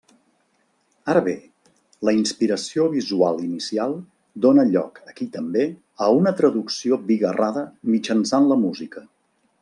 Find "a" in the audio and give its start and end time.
6.05-6.11